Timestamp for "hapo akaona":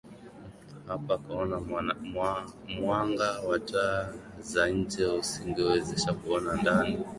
0.87-1.59